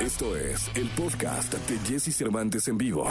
Esto 0.00 0.34
es 0.34 0.70
el 0.76 0.88
podcast 0.96 1.52
de 1.52 1.78
Jesse 1.80 2.16
Cervantes 2.16 2.68
en 2.68 2.78
vivo. 2.78 3.06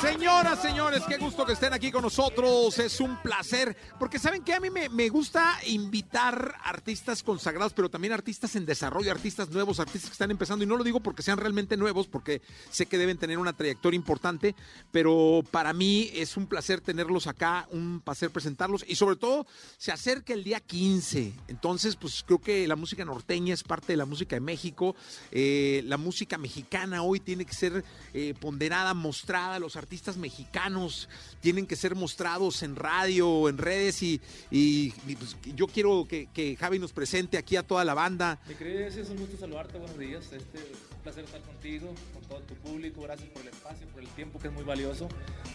Señoras, 0.00 0.60
señores, 0.60 1.02
qué 1.08 1.16
gusto 1.16 1.46
que 1.46 1.54
estén 1.54 1.72
aquí 1.72 1.90
con 1.90 2.02
nosotros. 2.02 2.78
Es 2.78 3.00
un 3.00 3.16
placer, 3.22 3.76
porque 3.98 4.18
saben 4.18 4.42
que 4.42 4.52
a 4.52 4.60
mí 4.60 4.68
me, 4.68 5.08
gusta 5.08 5.58
invitar 5.66 6.54
artistas 6.62 7.22
consagrados, 7.22 7.72
pero 7.72 7.88
también 7.88 8.12
artistas 8.12 8.56
en 8.56 8.66
desarrollo, 8.66 9.10
artistas 9.10 9.48
nuevos, 9.48 9.80
artistas 9.80 10.10
que 10.10 10.14
están 10.14 10.30
empezando. 10.30 10.64
Y 10.64 10.68
no 10.68 10.76
lo 10.76 10.84
digo 10.84 11.00
porque 11.00 11.22
sean 11.22 11.38
realmente 11.38 11.76
nuevos, 11.76 12.08
porque 12.08 12.42
sé 12.70 12.86
que 12.86 12.98
deben 12.98 13.16
tener 13.16 13.38
una 13.38 13.54
trayectoria 13.54 13.96
importante, 13.96 14.54
pero 14.92 15.42
para 15.50 15.72
mí 15.72 16.10
es 16.12 16.36
un 16.36 16.46
placer 16.46 16.80
tenerlos 16.80 17.26
acá, 17.26 17.66
un 17.70 18.00
placer 18.00 18.30
presentarlos 18.30 18.84
y 18.86 18.96
sobre 18.96 19.16
todo 19.16 19.46
se 19.78 19.92
acerca 19.92 20.34
el 20.34 20.44
día 20.44 20.60
15. 20.60 21.32
Entonces, 21.48 21.96
pues 21.96 22.22
creo 22.22 22.40
que 22.40 22.68
la 22.68 22.76
música 22.76 23.04
norteña 23.04 23.54
es 23.54 23.62
parte 23.62 23.94
de 23.94 23.96
la 23.96 24.04
música 24.04 24.36
de 24.36 24.40
México. 24.40 24.94
Eh, 25.30 25.82
la 25.86 25.96
música 25.96 26.36
mexicana 26.36 27.02
hoy 27.02 27.20
tiene 27.20 27.46
que 27.46 27.54
ser 27.54 27.84
eh, 28.12 28.34
ponderada, 28.38 28.92
mostrada. 28.92 29.58
Los 29.58 29.75
artistas 29.76 30.16
mexicanos 30.16 31.08
tienen 31.40 31.66
que 31.66 31.76
ser 31.76 31.94
mostrados 31.94 32.62
en 32.62 32.76
radio, 32.76 33.48
en 33.48 33.58
redes 33.58 34.02
y, 34.02 34.20
y, 34.50 34.92
y 35.06 35.16
pues, 35.16 35.36
yo 35.54 35.66
quiero 35.66 36.06
que, 36.08 36.28
que, 36.32 36.56
Javi 36.56 36.78
nos 36.78 36.92
presente 36.92 37.38
aquí 37.38 37.56
a 37.56 37.62
toda 37.62 37.84
la 37.84 37.94
banda. 37.94 38.38
Mi 38.48 38.54
querido 38.54 38.86
es 38.86 39.10
un 39.10 39.18
gusto 39.18 39.36
saludarte, 39.38 39.78
buenos 39.78 39.98
días, 39.98 40.24
este, 40.32 40.58
un 40.58 41.02
placer 41.02 41.24
estar 41.24 41.40
contigo, 41.42 41.92
con 42.14 42.22
todo 42.24 42.40
tu 42.40 42.54
público, 42.54 43.02
gracias 43.02 43.28
por 43.30 43.42
el 43.42 43.48
espacio, 43.48 43.86
por 43.88 44.02
el 44.02 44.08
tiempo 44.10 44.38
que 44.38 44.48
es 44.48 44.54
muy 44.54 44.64
valioso. 44.64 45.08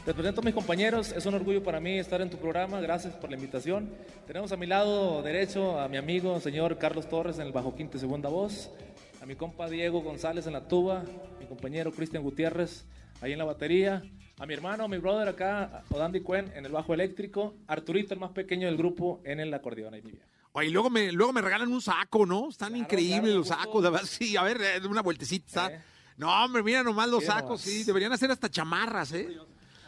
Te 0.05 0.13
presento 0.13 0.41
a 0.41 0.43
mis 0.43 0.53
compañeros, 0.53 1.11
es 1.11 1.25
un 1.25 1.33
orgullo 1.33 1.63
para 1.63 1.79
mí 1.79 1.99
estar 1.99 2.21
en 2.21 2.29
tu 2.29 2.37
programa, 2.37 2.79
gracias 2.81 3.13
por 3.15 3.29
la 3.29 3.35
invitación. 3.35 3.89
Tenemos 4.27 4.51
a 4.51 4.57
mi 4.57 4.67
lado 4.67 5.21
derecho 5.21 5.79
a 5.79 5.87
mi 5.87 5.97
amigo, 5.97 6.39
señor 6.39 6.77
Carlos 6.77 7.09
Torres 7.09 7.37
en 7.39 7.47
el 7.47 7.51
bajo 7.51 7.75
quinta 7.75 7.97
y 7.97 7.99
segunda 7.99 8.29
voz, 8.29 8.69
a 9.21 9.25
mi 9.25 9.35
compa 9.35 9.69
Diego 9.69 10.01
González 10.01 10.47
en 10.47 10.53
la 10.53 10.67
tuba, 10.67 11.03
mi 11.39 11.45
compañero 11.45 11.91
Cristian 11.91 12.23
Gutiérrez 12.23 12.85
ahí 13.21 13.31
en 13.31 13.37
la 13.37 13.45
batería, 13.45 14.03
a 14.39 14.45
mi 14.45 14.53
hermano, 14.53 14.83
a 14.83 14.87
mi 14.87 14.97
brother 14.97 15.29
acá, 15.29 15.83
Odandi 15.89 16.21
Cuen 16.21 16.51
en 16.55 16.65
el 16.65 16.71
bajo 16.71 16.93
eléctrico, 16.93 17.55
Arturito, 17.67 18.13
el 18.13 18.19
más 18.19 18.31
pequeño 18.31 18.67
del 18.67 18.75
grupo, 18.75 19.21
en 19.23 19.39
el 19.39 19.53
acordeón. 19.53 19.93
Ahí, 19.93 20.01
Oye, 20.53 20.67
y 20.67 20.71
luego 20.71 20.89
me, 20.89 21.11
luego 21.11 21.31
me 21.31 21.41
regalan 21.41 21.71
un 21.71 21.81
saco, 21.81 22.25
¿no? 22.25 22.49
Están 22.49 22.69
claro, 22.69 22.83
increíbles 22.83 23.21
claro, 23.21 23.37
los 23.37 23.47
sacos. 23.47 24.09
Sí, 24.09 24.35
a 24.35 24.43
ver, 24.43 24.59
eh, 24.61 24.87
una 24.87 25.01
vueltecita. 25.01 25.71
¿Eh? 25.71 25.81
No, 26.17 26.43
hombre, 26.43 26.61
mira 26.61 26.83
nomás 26.83 27.07
los 27.07 27.23
sacos, 27.23 27.43
nomás. 27.49 27.61
sí. 27.61 27.83
Deberían 27.83 28.11
hacer 28.11 28.31
hasta 28.31 28.49
chamarras, 28.49 29.13
¿eh? 29.13 29.29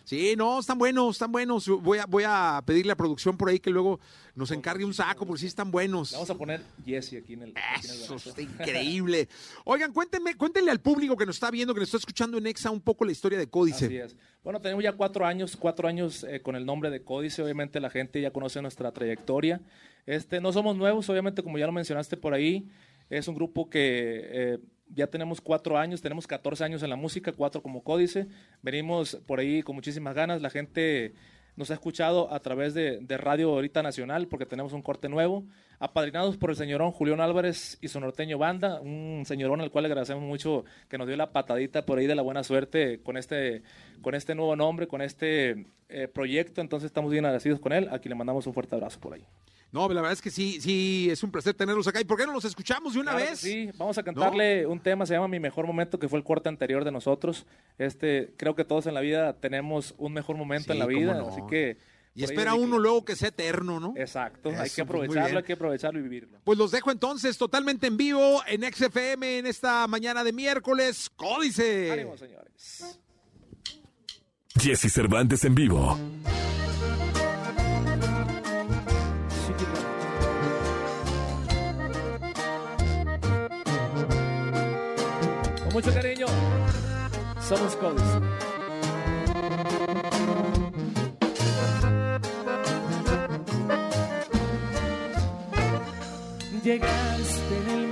Sí, 0.03 0.35
no, 0.37 0.59
están 0.59 0.77
buenos, 0.77 1.15
están 1.15 1.31
buenos. 1.31 1.67
Voy 1.67 1.97
a, 1.97 2.05
voy 2.05 2.23
a 2.27 2.61
pedirle 2.65 2.91
a 2.91 2.95
producción 2.95 3.37
por 3.37 3.47
ahí 3.47 3.59
que 3.59 3.69
luego 3.69 4.01
nos 4.35 4.51
encargue 4.51 4.83
un 4.83 4.93
saco, 4.93 5.25
porque 5.25 5.41
sí 5.41 5.47
están 5.47 5.71
buenos. 5.71 6.11
Vamos 6.11 6.29
a 6.29 6.35
poner 6.35 6.61
Jesse 6.85 7.13
aquí 7.13 7.33
en 7.33 7.43
el. 7.43 7.53
Aquí 7.55 7.87
en 7.87 7.93
el 7.93 8.01
Eso 8.01 8.15
está 8.15 8.41
increíble. 8.41 9.29
Oigan, 9.63 9.93
cuéntenme, 9.93 10.35
cuéntenle 10.35 10.71
al 10.71 10.81
público 10.81 11.15
que 11.15 11.25
nos 11.25 11.37
está 11.37 11.49
viendo, 11.49 11.73
que 11.73 11.79
nos 11.79 11.87
está 11.87 11.97
escuchando 11.97 12.37
en 12.37 12.47
Exa 12.47 12.69
un 12.69 12.81
poco 12.81 13.05
la 13.05 13.13
historia 13.13 13.37
de 13.39 13.47
Códice. 13.47 13.85
Así 13.85 13.97
es. 13.97 14.15
Bueno, 14.43 14.59
tenemos 14.59 14.83
ya 14.83 14.91
cuatro 14.91 15.25
años, 15.25 15.55
cuatro 15.55 15.87
años 15.87 16.25
eh, 16.25 16.41
con 16.41 16.57
el 16.57 16.65
nombre 16.65 16.89
de 16.89 17.01
Códice. 17.01 17.41
Obviamente 17.41 17.79
la 17.79 17.89
gente 17.89 18.19
ya 18.19 18.31
conoce 18.31 18.61
nuestra 18.61 18.91
trayectoria. 18.91 19.61
Este, 20.05 20.41
no 20.41 20.51
somos 20.51 20.75
nuevos, 20.75 21.09
obviamente, 21.09 21.43
como 21.43 21.57
ya 21.57 21.65
lo 21.65 21.71
mencionaste 21.71 22.17
por 22.17 22.33
ahí. 22.33 22.69
Es 23.09 23.29
un 23.29 23.35
grupo 23.35 23.69
que 23.69 23.79
eh, 23.81 24.59
ya 24.95 25.07
tenemos 25.07 25.41
cuatro 25.41 25.77
años, 25.77 26.01
tenemos 26.01 26.27
14 26.27 26.63
años 26.63 26.83
en 26.83 26.89
la 26.89 26.95
música, 26.95 27.31
cuatro 27.31 27.61
como 27.61 27.83
códice. 27.83 28.27
Venimos 28.61 29.15
por 29.25 29.39
ahí 29.39 29.61
con 29.63 29.75
muchísimas 29.75 30.13
ganas. 30.13 30.41
La 30.41 30.49
gente 30.49 31.13
nos 31.55 31.71
ha 31.71 31.75
escuchado 31.75 32.33
a 32.33 32.39
través 32.39 32.73
de, 32.73 32.99
Radio 33.17 33.51
Ahorita 33.51 33.83
Nacional 33.83 34.27
porque 34.27 34.45
tenemos 34.45 34.73
un 34.73 34.81
corte 34.81 35.09
nuevo. 35.09 35.43
Apadrinados 35.79 36.37
por 36.37 36.49
el 36.49 36.55
señorón 36.55 36.91
Julián 36.91 37.19
Álvarez 37.19 37.77
y 37.81 37.89
su 37.89 37.99
norteño 37.99 38.37
banda, 38.37 38.79
un 38.79 39.23
señorón 39.25 39.61
al 39.61 39.69
cual 39.69 39.83
le 39.83 39.87
agradecemos 39.87 40.23
mucho 40.23 40.63
que 40.87 40.97
nos 40.97 41.07
dio 41.07 41.17
la 41.17 41.31
patadita 41.31 41.85
por 41.85 41.99
ahí 41.99 42.07
de 42.07 42.15
la 42.15 42.21
buena 42.21 42.43
suerte 42.43 43.01
con 43.03 43.17
este, 43.17 43.63
con 44.01 44.15
este 44.15 44.33
nuevo 44.33 44.55
nombre, 44.55 44.87
con 44.87 45.01
este 45.01 45.65
eh, 45.89 46.07
proyecto. 46.07 46.61
Entonces 46.61 46.87
estamos 46.87 47.11
bien 47.11 47.25
agradecidos 47.25 47.59
con 47.59 47.73
él. 47.73 47.89
Aquí 47.91 48.07
le 48.09 48.15
mandamos 48.15 48.47
un 48.47 48.53
fuerte 48.53 48.75
abrazo 48.75 48.99
por 48.99 49.13
ahí. 49.13 49.25
No, 49.73 49.89
la 49.89 50.01
verdad 50.01 50.13
es 50.13 50.21
que 50.21 50.29
sí, 50.29 50.61
sí, 50.61 51.07
es 51.09 51.23
un 51.23 51.31
placer 51.31 51.55
tenerlos 51.55 51.87
acá. 51.87 51.99
¿Y 51.99 52.03
por 52.03 52.15
qué 52.15 52.27
no 52.27 52.31
los 52.31 52.45
escuchamos 52.45 52.93
de 52.93 52.99
una 52.99 53.13
claro 53.13 53.25
vez? 53.25 53.39
Sí, 53.39 53.71
vamos 53.75 53.97
a 53.97 54.03
cantarle 54.03 54.61
¿No? 54.61 54.69
un 54.69 54.79
tema, 54.79 55.07
se 55.07 55.15
llama 55.15 55.27
Mi 55.27 55.39
Mejor 55.39 55.65
Momento, 55.65 55.97
que 55.97 56.07
fue 56.07 56.19
el 56.19 56.23
corte 56.23 56.47
anterior 56.47 56.85
de 56.85 56.91
nosotros. 56.91 57.47
Este, 57.79 58.35
creo 58.37 58.55
que 58.55 58.65
todos 58.65 58.85
en 58.85 58.93
la 58.93 59.01
vida 59.01 59.33
tenemos 59.33 59.95
un 59.97 60.13
mejor 60.13 60.37
momento 60.37 60.67
sí, 60.67 60.71
en 60.73 60.79
la 60.79 60.85
vida, 60.85 61.15
no. 61.15 61.27
así 61.27 61.41
que... 61.49 61.77
Y 62.13 62.23
espera 62.23 62.53
uno 62.53 62.75
que... 62.75 62.81
luego 62.83 63.03
que 63.03 63.15
sea 63.15 63.29
eterno, 63.29 63.79
¿no? 63.79 63.95
Exacto, 63.97 64.51
Eso, 64.51 64.61
hay 64.61 64.69
que 64.69 64.81
aprovecharlo, 64.81 65.23
pues 65.23 65.35
hay 65.35 65.43
que 65.43 65.53
aprovecharlo 65.53 65.99
y 65.99 66.03
vivirlo. 66.03 66.37
Pues 66.43 66.59
los 66.59 66.69
dejo 66.69 66.91
entonces 66.91 67.35
totalmente 67.35 67.87
en 67.87 67.97
vivo 67.97 68.43
en 68.45 68.61
XFM 68.71 69.39
en 69.39 69.47
esta 69.47 69.87
mañana 69.87 70.23
de 70.23 70.33
miércoles. 70.33 71.09
¡Códice! 71.15 71.91
¡Ánimo, 71.91 72.15
señores! 72.15 72.99
Jesse 74.55 74.93
Cervantes 74.93 75.43
en 75.45 75.55
vivo. 75.55 75.97
Mucho 85.73 85.91
cariño. 85.91 86.27
Somos 87.41 87.75
Codes. 87.77 88.03
Llegaste 96.63 97.57
en 97.57 97.69
el 97.71 97.82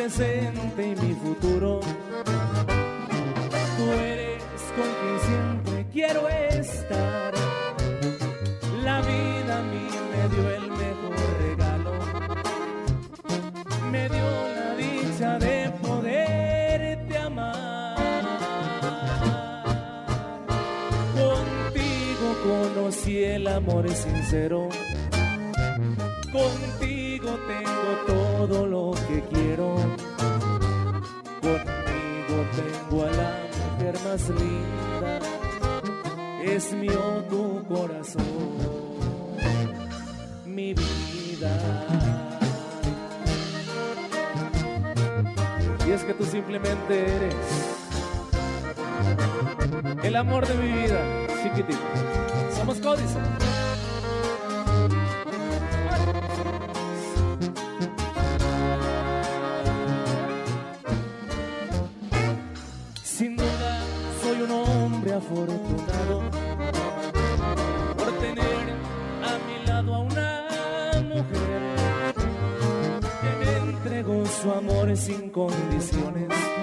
presente 0.00 0.82
y 0.82 0.96
mi 0.96 1.14
futuro. 1.14 1.80
Tú 3.76 3.92
eres 3.92 4.42
con 4.74 4.88
quien 4.98 5.18
siempre 5.28 5.86
quiero 5.92 6.26
estar. 6.28 7.34
La 8.82 9.02
vida 9.02 9.58
a 9.58 9.62
mí 9.62 9.88
me 10.10 10.22
dio 10.34 10.50
el 10.58 10.70
mejor 10.70 11.16
regalo. 11.42 11.92
Me 13.92 14.08
dio 14.08 14.28
la 14.58 14.74
dicha 14.76 15.38
de 15.38 15.70
poderte 15.82 17.18
amar. 17.18 18.24
Contigo 21.14 22.26
conocí 22.42 23.22
el 23.22 23.46
amor 23.48 23.86
sincero. 23.90 24.68
Contigo 26.32 27.09
tengo 27.26 27.90
todo 28.06 28.66
lo 28.66 28.92
que 29.06 29.22
quiero. 29.32 29.74
Contigo 31.40 32.36
tengo 32.56 33.04
a 33.04 33.10
la 33.10 33.32
mujer 33.74 33.94
más 34.04 34.28
linda. 34.30 35.18
Es 36.42 36.72
mío 36.72 37.24
tu 37.28 37.62
corazón, 37.68 38.24
mi 40.46 40.74
vida. 40.74 41.86
Y 45.86 45.90
es 45.92 46.04
que 46.04 46.14
tú 46.14 46.24
simplemente 46.24 47.16
eres 47.16 47.34
el 50.02 50.16
amor 50.16 50.46
de 50.46 50.54
mi 50.54 50.82
vida, 50.82 51.26
chiquitito. 51.42 51.78
Somos 52.56 52.78
códice. 52.78 53.18
Por 67.96 68.12
tener 68.18 68.76
a 69.24 69.38
mi 69.46 69.66
lado 69.66 69.94
a 69.94 69.98
una 70.00 71.02
mujer 71.08 71.74
que 73.20 73.30
me 73.44 73.70
entregó 73.70 74.26
su 74.26 74.50
amor 74.50 74.96
sin 74.96 75.30
condiciones. 75.30 76.59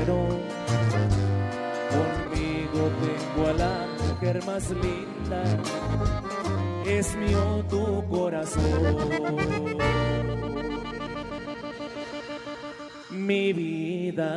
quiero. 0.00 0.28
Conmigo 1.90 2.90
tengo 3.02 3.48
a 3.48 3.52
la 3.52 3.86
mujer 4.08 4.44
más 4.44 4.70
linda, 4.70 5.42
es 6.86 7.16
mío 7.16 7.64
tu 7.68 8.04
corazón. 8.08 8.62
Mi 13.10 13.52
vida. 13.52 14.30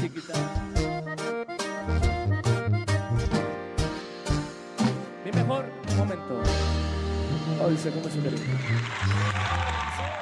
Chiquita. 0.00 0.34
Mi 5.24 5.30
mejor 5.32 5.64
momento. 5.96 6.42
Hoy 7.64 7.76
se 7.76 7.90
come 7.90 8.10
su 8.10 8.22
cariño 8.22 9.53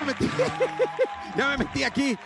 me 0.03 0.13
metí. 0.13 0.29
ya 1.37 1.49
me 1.51 1.59
metí 1.65 1.83
aquí. 1.85 2.17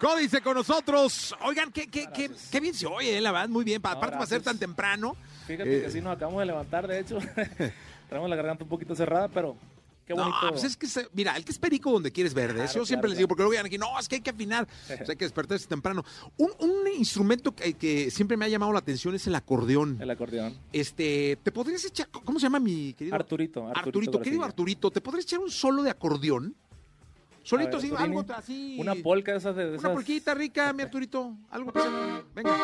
Códice 0.00 0.40
con 0.40 0.54
nosotros. 0.54 1.34
Oigan, 1.42 1.70
qué, 1.72 1.86
qué, 1.88 2.08
qué, 2.14 2.30
qué 2.50 2.60
bien 2.60 2.74
se 2.74 2.86
oye, 2.86 3.16
eh, 3.18 3.20
la 3.20 3.32
verdad, 3.32 3.48
muy 3.48 3.64
bien. 3.64 3.80
Pa- 3.80 3.92
No, 3.92 3.96
Aparte 3.98 4.16
para 4.16 4.26
ser 4.26 4.42
tan 4.42 4.58
temprano. 4.58 5.16
Fíjate 5.46 5.78
Eh. 5.78 5.82
que 5.82 5.90
sí 5.90 6.00
nos 6.00 6.16
acabamos 6.16 6.40
de 6.40 6.46
levantar, 6.46 6.86
de 6.86 7.00
hecho. 7.00 7.18
Traemos 8.08 8.28
la 8.28 8.36
garganta 8.36 8.64
un 8.64 8.70
poquito 8.70 8.94
cerrada, 8.94 9.28
pero 9.28 9.56
qué 10.06 10.12
bonito. 10.12 10.36
No, 10.42 10.50
pues 10.50 10.64
es 10.64 10.76
que, 10.76 10.86
se- 10.88 11.08
mira, 11.14 11.34
el 11.36 11.44
que 11.44 11.52
es 11.52 11.58
perico 11.58 11.90
donde 11.92 12.10
quieres 12.12 12.34
verdes. 12.34 12.56
Claro, 12.72 12.72
Yo 12.80 12.84
siempre 12.86 13.06
claro, 13.06 13.10
les 13.10 13.18
digo, 13.18 13.28
porque 13.28 13.42
luego 13.44 13.52
llegan 13.52 13.66
aquí, 13.66 13.78
no, 13.78 13.98
es 13.98 14.08
que 14.08 14.16
hay 14.16 14.20
que 14.20 14.30
afinar. 14.30 14.66
Pues 14.86 15.08
hay 15.08 15.16
que 15.16 15.24
despertarse 15.24 15.66
temprano. 15.66 16.04
Un, 16.36 16.50
un 16.58 16.88
instrumento 16.98 17.54
que, 17.54 17.72
que 17.74 18.10
siempre 18.10 18.36
me 18.36 18.44
ha 18.44 18.48
llamado 18.48 18.72
la 18.72 18.80
atención 18.80 19.14
es 19.14 19.26
el 19.26 19.34
acordeón. 19.36 19.96
El 20.02 20.10
acordeón. 20.10 20.58
Este, 20.72 21.38
¿te 21.42 21.50
podrías 21.52 21.82
echar, 21.84 22.08
cómo 22.10 22.38
se 22.38 22.44
llama 22.46 22.58
mi 22.60 22.92
querido? 22.92 23.14
Arturito. 23.16 23.60
Arturito, 23.68 23.78
Arturito, 23.88 24.20
querido. 24.20 24.44
Arturito, 24.44 24.90
¿te 24.90 25.00
podrías 25.00 25.24
echar 25.24 25.38
un 25.38 25.50
solo 25.50 25.82
de 25.82 25.90
acordeón? 25.90 26.54
Solito, 27.44 27.72
ver, 27.72 27.80
sí, 27.80 27.92
algo 27.96 28.24
así. 28.34 28.76
Una 28.80 28.94
polca 28.96 29.32
de 29.32 29.38
esas 29.38 29.54
de 29.54 29.62
de 29.64 29.68
Una 29.70 29.78
esas. 29.78 29.92
polquita 29.92 30.34
rica, 30.34 30.72
mi 30.72 30.82
Arturito. 30.82 31.36
Algo 31.50 31.72
que 31.72 31.80
sea- 31.80 32.22
Venga. 32.34 32.56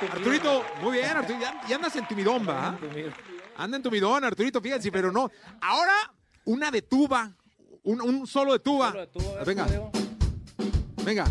Arturito, 0.00 0.64
muy 0.82 0.98
bien, 0.98 1.16
Arturito. 1.16 1.40
Ya, 1.44 1.60
ya 1.68 1.76
andas 1.76 1.96
en 1.96 2.06
tu 2.06 2.14
¿va? 2.48 2.76
entumí. 2.80 3.04
Anda 3.56 3.76
en 3.78 3.82
tu 3.82 3.90
midón, 3.90 4.24
Arturito, 4.24 4.60
fíjense, 4.60 4.92
pero 4.92 5.10
no. 5.10 5.30
Ahora, 5.60 5.94
una 6.44 6.70
de 6.70 6.82
tuba. 6.82 7.32
Un, 7.84 8.02
un 8.02 8.26
solo 8.26 8.52
de 8.52 8.58
tuba. 8.58 8.88
Solo 8.90 9.00
de 9.00 9.06
tubo, 9.06 9.32
a 9.32 9.44
ver, 9.44 9.46
venga, 9.46 9.66
venga. 11.04 11.24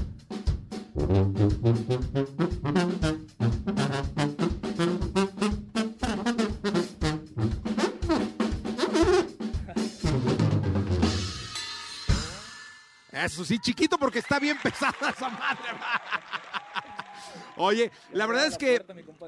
Eso 13.12 13.44
sí, 13.44 13.60
chiquito 13.60 13.98
porque 13.98 14.20
está 14.20 14.40
bien 14.40 14.58
pesada 14.64 15.10
esa 15.10 15.30
madre. 15.30 15.72
va. 15.74 16.02
Oye, 17.58 17.92
la 18.14 18.26
verdad 18.26 18.48
es 18.48 18.58
que 18.58 18.80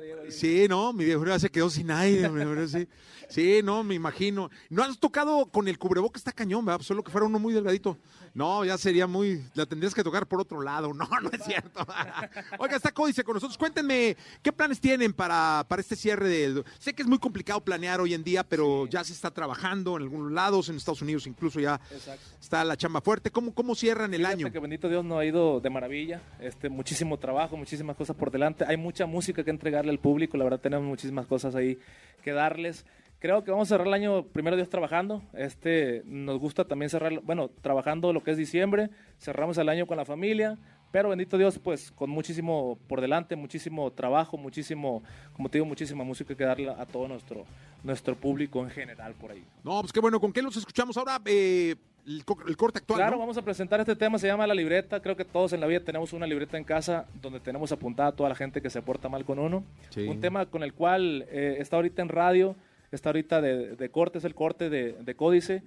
Diego. 0.02 0.22
Sí, 0.30 0.68
no, 0.68 0.94
mi 0.94 1.06
viejo 1.06 1.26
ya 1.26 1.40
se 1.40 1.50
quedó 1.50 1.70
sin 1.70 1.92
aire, 1.92 2.30
sí. 2.68 2.88
Sí, 3.30 3.60
no, 3.64 3.84
me 3.84 3.94
imagino. 3.96 4.50
No 4.70 4.84
has 4.84 4.98
tocado 5.00 5.48
con 5.48 5.68
el 5.68 5.78
cubreboca, 5.78 6.18
está 6.18 6.32
cañón, 6.32 6.66
¿verdad? 6.66 6.82
Solo 6.82 7.04
que 7.04 7.12
fuera 7.12 7.28
uno 7.28 7.40
muy 7.40 7.54
delgadito. 7.54 7.98
No, 8.34 8.64
ya 8.64 8.78
sería 8.78 9.08
muy. 9.08 9.44
La 9.54 9.66
tendrías 9.66 9.94
que 9.94 10.04
tocar 10.04 10.28
por 10.28 10.40
otro 10.40 10.62
lado. 10.62 10.94
No, 10.94 11.08
no 11.22 11.30
es 11.32 11.44
cierto. 11.44 11.86
Oiga, 12.60 12.76
está 12.78 12.92
Códice 12.92 13.24
con 13.24 13.34
nosotros. 13.34 13.58
Cuéntenme, 13.58 14.16
¿qué 14.42 14.54
planes 14.54 14.80
tienen 14.80 15.12
para, 15.14 15.66
para 15.68 15.82
este 15.82 15.96
cierre 15.96 16.30
del. 16.30 16.64
Sé 16.80 16.94
que 16.94 17.02
es 17.02 17.08
muy 17.08 17.18
complicado 17.20 17.60
planear 17.62 18.00
hoy 18.00 18.14
en 18.14 18.24
día, 18.24 18.44
pero 18.44 18.88
ya 18.88 19.04
se 19.04 19.14
está 19.14 19.32
trabajando 19.32 19.98
en 19.98 20.04
algunos 20.04 20.32
lados, 20.32 20.70
en 20.70 20.78
Estados 20.78 21.02
Unidos 21.02 21.28
incluso 21.28 21.60
ya 21.60 21.80
Exacto. 21.92 22.22
está 22.40 22.64
la 22.64 22.78
chamba 22.78 23.02
fuerte. 23.02 23.32
¿Cómo, 23.32 23.54
cómo 23.54 23.76
cierran 23.76 24.14
el 24.14 24.22
Fíjate 24.22 24.44
año? 24.44 24.52
que 24.52 24.60
bendito 24.60 24.88
Dios 24.88 25.04
nos 25.04 25.20
ha 25.20 25.26
ido 25.26 25.60
de 25.60 25.70
maravilla. 25.70 26.22
Este, 26.40 26.70
muchísimo 26.70 27.18
trabajo, 27.18 27.58
muchísimas 27.58 27.96
cosas 27.96 28.16
por 28.18 28.32
delante. 28.32 28.66
Hay 28.68 28.78
mucha 28.78 29.06
música 29.06 29.44
que 29.44 29.50
entregarle 29.50 29.92
al 29.92 30.00
público. 30.00 30.38
La 30.38 30.44
verdad 30.44 30.60
tenemos 30.60 30.86
muchísimas 30.86 31.26
cosas 31.26 31.56
ahí 31.56 31.78
que 32.24 32.32
darles. 32.34 32.86
Creo 33.20 33.44
que 33.44 33.52
vamos 33.52 33.68
a 33.68 33.76
cerrar 33.76 33.88
el 33.88 33.94
año 33.94 34.24
primero 34.26 34.56
Dios 34.56 34.70
trabajando. 34.70 35.24
Este, 35.34 36.04
nos 36.06 36.40
gusta 36.40 36.66
también 36.66 36.90
cerrar, 36.90 37.20
bueno, 37.22 37.50
trabajando 37.62 38.14
lo 38.14 38.24
que 38.24 38.32
es 38.32 38.38
diciembre. 38.38 38.90
Cerramos 39.20 39.58
el 39.58 39.70
año 39.70 39.88
con 39.88 39.98
la 39.98 40.06
familia. 40.06 40.58
Pero 40.92 41.10
bendito 41.10 41.38
Dios, 41.38 41.60
pues 41.60 41.92
con 41.92 42.10
muchísimo 42.10 42.78
por 42.88 43.02
delante, 43.02 43.36
muchísimo 43.36 43.92
trabajo, 43.92 44.38
muchísimo, 44.38 45.04
como 45.34 45.50
te 45.50 45.58
digo, 45.58 45.66
muchísima 45.66 46.04
música 46.04 46.34
que 46.34 46.44
darle 46.46 46.70
a 46.70 46.86
todo 46.86 47.08
nuestro, 47.08 47.46
nuestro 47.84 48.16
público 48.16 48.64
en 48.64 48.70
general 48.70 49.14
por 49.14 49.32
ahí. 49.32 49.44
No, 49.64 49.82
pues 49.82 49.92
qué 49.92 50.00
bueno. 50.00 50.20
¿Con 50.20 50.32
qué 50.32 50.42
los 50.42 50.56
escuchamos 50.56 50.96
ahora? 50.96 51.20
Eh, 51.26 51.76
el, 52.08 52.26
co- 52.26 52.40
el 52.48 52.58
corte 52.58 52.80
actual. 52.80 52.98
Claro, 52.98 53.12
¿no? 53.18 53.20
vamos 53.20 53.38
a 53.38 53.42
presentar 53.44 53.80
este 53.80 53.96
tema, 53.96 54.18
se 54.18 54.26
llama 54.28 54.48
La 54.48 54.54
Libreta. 54.56 55.00
Creo 55.02 55.16
que 55.16 55.26
todos 55.26 55.54
en 55.54 55.60
la 55.60 55.68
vida 55.68 55.82
tenemos 55.82 56.14
una 56.14 56.26
libreta 56.26 56.58
en 56.58 56.64
casa 56.64 57.06
donde 57.22 57.40
tenemos 57.40 57.72
apuntada 57.72 58.10
a 58.10 58.12
toda 58.14 58.30
la 58.30 58.36
gente 58.36 58.62
que 58.62 58.70
se 58.70 58.82
porta 58.82 59.10
mal 59.10 59.26
con 59.26 59.38
uno. 59.40 59.64
Sí. 59.90 60.08
Un 60.08 60.20
tema 60.22 60.46
con 60.48 60.64
el 60.64 60.74
cual 60.74 61.26
eh, 61.30 61.58
está 61.60 61.76
ahorita 61.76 62.02
en 62.02 62.10
radio, 62.10 62.56
está 62.92 63.10
ahorita 63.10 63.42
de, 63.42 63.76
de 63.76 63.90
corte, 63.90 64.18
es 64.18 64.24
el 64.24 64.34
corte 64.34 64.70
de, 64.70 64.94
de 64.94 65.16
Códice. 65.16 65.62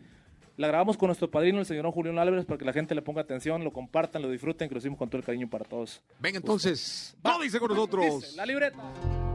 La 0.56 0.66
grabamos 0.68 0.98
con 0.98 1.06
nuestro 1.06 1.30
padrino, 1.30 1.58
el 1.58 1.64
señor 1.66 1.90
Julián 1.90 2.18
Álvarez, 2.18 2.44
para 2.44 2.58
que 2.58 2.64
la 2.66 2.72
gente 2.74 2.94
le 2.94 3.00
ponga 3.02 3.22
atención, 3.22 3.64
lo 3.64 3.72
compartan, 3.72 4.20
lo 4.20 4.28
disfruten, 4.30 4.68
que 4.68 4.74
lo 4.74 4.78
hicimos 4.78 4.98
con 4.98 5.08
todo 5.08 5.18
el 5.18 5.24
cariño 5.24 5.48
para 5.48 5.64
todos. 5.64 6.02
Venga, 6.18 6.36
entonces, 6.38 7.16
Va. 7.26 7.34
Códice 7.36 7.58
con 7.58 7.68
nosotros. 7.70 8.04
Dice, 8.20 8.36
la 8.36 8.44
libreta. 8.44 9.29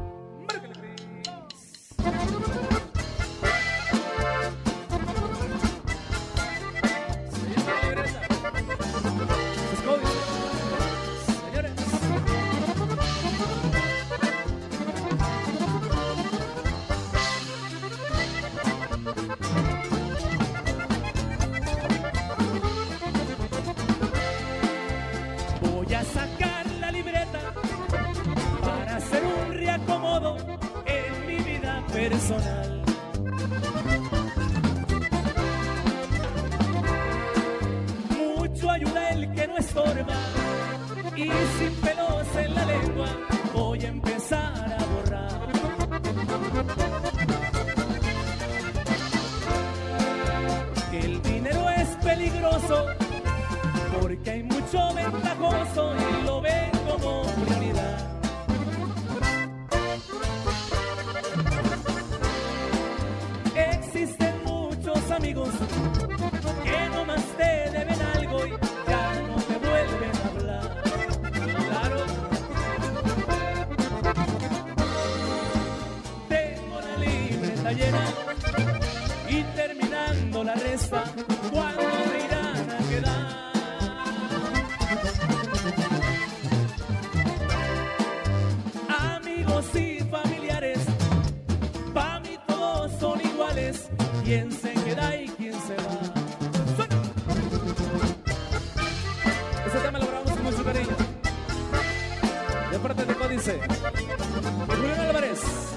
Mucho 38.12 38.70
ayuda 38.70 39.10
el 39.10 39.34
que 39.34 39.48
no 39.48 39.58
estorba 39.58 40.16
y 41.16 41.24
sin 41.24 41.74
pelos 41.82 42.36
en 42.36 42.54
la 42.54 42.66
lengua 42.66 43.08
voy 43.56 43.86
a 43.86 43.88
empezar 43.88 44.78
a 44.80 44.86
borrar. 44.86 45.52
El 50.94 51.22
dinero 51.24 51.70
es 51.72 51.88
peligroso 52.04 52.86
porque 54.00 54.30
hay 54.30 54.44
mucho 54.44 54.94
ventajoso 54.94 55.96
y 55.96 56.26
lo 56.28 56.42
ven 56.42 56.75
llena 77.72 78.04
y 79.28 79.44
terminando 79.56 80.44
la 80.44 80.54
resta, 80.56 81.04
¿cuándo 81.52 81.82
me 81.82 82.26
irán 82.26 82.70
a 82.70 82.78
quedar? 82.90 83.36
Amigos 89.18 89.76
y 89.76 90.00
familiares, 90.02 90.80
pa' 91.94 92.20
mí 92.20 92.38
todos 92.48 92.92
son 93.00 93.20
iguales, 93.22 93.90
quién 94.24 94.52
se 94.52 94.74
queda 94.74 95.16
y 95.16 95.28
quién 95.30 95.54
se 95.54 95.76
va. 95.76 96.00
¡Suena! 96.76 97.02
Ese 99.66 99.80
tema 99.80 100.00
lo 100.00 100.06
grabamos 100.06 100.32
con 100.34 100.44
mucho 100.44 100.64
cariño. 100.64 100.96
De 102.72 102.80
parte 102.80 103.06
de 103.06 103.16
Códice, 103.16 103.60
Julián 104.68 105.00
Álvarez. 105.00 105.75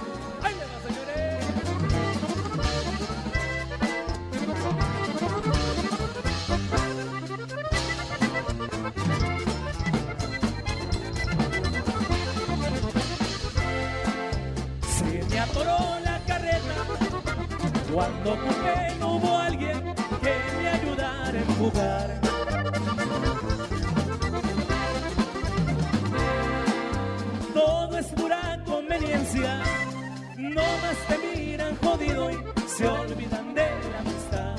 No 18.29 19.15
hubo 19.15 19.39
alguien 19.39 19.95
que 20.21 20.35
me 20.61 20.69
ayudara 20.69 21.31
a 21.31 21.43
empujar. 21.43 22.21
Todo 27.55 27.99
es 27.99 28.07
pura 28.09 28.63
conveniencia, 28.67 29.63
no 30.37 30.61
más 30.61 30.99
te 31.09 31.39
miran 31.39 31.75
jodido 31.79 32.31
y 32.31 32.37
se 32.67 32.87
olvidan 32.87 33.55
de 33.55 33.71
la 33.93 33.99
amistad. 34.01 34.57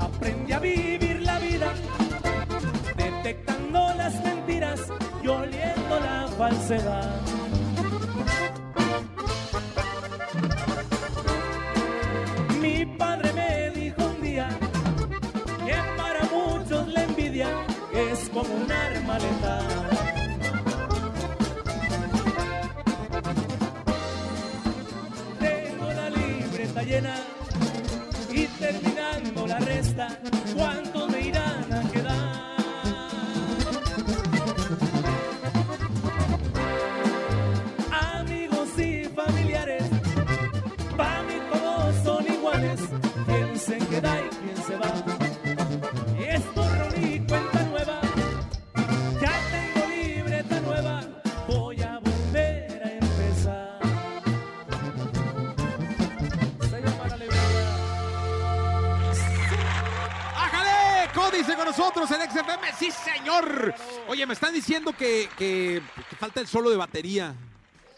Aprendí 0.00 0.52
a 0.52 0.58
vivir 0.60 1.22
la 1.22 1.38
vida, 1.40 1.74
detectando 2.96 3.92
las 3.94 4.14
mentiras 4.22 4.80
y 5.20 5.26
oliendo 5.26 6.00
la 6.00 6.28
falsedad. 6.38 7.37
Como 18.38 18.54
un 18.54 18.70
arma 18.70 19.18
letal. 19.18 19.66
Tengo 25.40 25.92
la 25.92 26.10
libreta 26.10 26.82
llena 26.84 27.16
y 28.30 28.46
terminando 28.46 29.46
la 29.46 29.58
resta, 29.58 30.20
¿cuántos 30.54 31.10
me 31.10 31.20
irán 31.20 31.57
Con 61.56 61.64
nosotros 61.66 62.10
en 62.10 62.20
XFM. 62.30 62.72
¡Sí, 62.78 62.90
señor! 62.90 63.74
Oye, 64.06 64.24
me 64.26 64.34
están 64.34 64.52
diciendo 64.54 64.92
que, 64.92 65.28
que- 65.36 65.82
que 66.10 66.16
falta 66.16 66.40
el 66.40 66.46
solo 66.46 66.70
de 66.70 66.76
batería. 66.76 67.34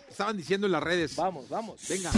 Estaban 0.08 0.36
diciendo 0.36 0.66
en 0.66 0.72
las 0.72 0.82
redes. 0.82 1.14
Vamos, 1.16 1.48
vamos. 1.48 1.80
Venga. 1.88 2.10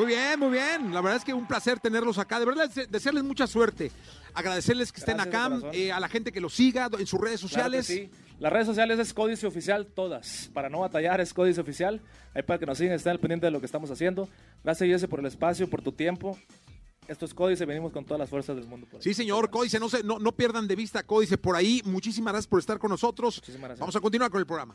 Muy 0.00 0.06
bien, 0.08 0.38
muy 0.40 0.50
bien. 0.50 0.92
La 0.94 1.00
verdad 1.00 1.18
es 1.18 1.24
que 1.24 1.34
un 1.34 1.46
placer 1.46 1.78
tenerlos 1.80 2.18
acá. 2.18 2.38
De 2.40 2.46
verdad, 2.46 2.70
dese- 2.70 2.86
desearles 2.88 3.22
mucha 3.24 3.46
suerte. 3.46 3.90
Agradecerles 4.34 4.92
que 4.92 5.00
estén 5.00 5.16
Gracias, 5.16 5.34
acá, 5.34 5.70
eh, 5.72 5.92
a 5.92 6.00
la 6.00 6.08
gente 6.08 6.32
que 6.32 6.40
los 6.40 6.54
siga 6.54 6.88
en 6.98 7.06
sus 7.06 7.20
redes 7.20 7.40
sociales. 7.40 7.86
sí. 7.86 8.10
Las 8.38 8.50
redes 8.50 8.66
sociales 8.66 8.98
es 8.98 9.12
Códice 9.12 9.46
Oficial, 9.46 9.86
todas. 9.86 10.48
Para 10.54 10.70
no 10.70 10.80
batallar 10.80 11.20
es 11.20 11.34
Códice 11.34 11.60
Oficial. 11.60 12.00
Ahí 12.34 12.42
para 12.42 12.58
que 12.58 12.64
nos 12.64 12.78
sigan, 12.78 12.94
estén 12.94 13.10
al 13.10 13.20
pendiente 13.20 13.44
de 13.44 13.50
lo 13.50 13.60
que 13.60 13.66
estamos 13.66 13.90
haciendo. 13.90 14.30
Gracias, 14.64 14.88
Jesse, 14.88 15.10
por 15.10 15.20
el 15.20 15.26
espacio, 15.26 15.68
por 15.68 15.82
tu 15.82 15.92
tiempo. 15.92 16.38
Esto 17.06 17.26
es 17.26 17.34
Códice, 17.34 17.66
venimos 17.66 17.92
con 17.92 18.04
todas 18.06 18.18
las 18.18 18.30
fuerzas 18.30 18.56
del 18.56 18.66
mundo. 18.66 18.86
por. 18.90 19.02
Sí, 19.02 19.12
señor, 19.12 19.50
Códice, 19.50 19.78
no, 19.78 19.90
se, 19.90 20.02
no, 20.02 20.18
no 20.18 20.32
pierdan 20.32 20.66
de 20.66 20.74
vista 20.76 21.02
Códice 21.02 21.36
por 21.36 21.54
ahí. 21.54 21.82
Muchísimas 21.84 22.32
gracias 22.32 22.46
por 22.48 22.60
estar 22.60 22.78
con 22.78 22.88
nosotros. 22.90 23.36
Muchísimas 23.36 23.62
gracias. 23.68 23.80
Vamos 23.80 23.96
a 23.96 24.00
continuar 24.00 24.30
con 24.30 24.40
el 24.40 24.46
programa. 24.46 24.74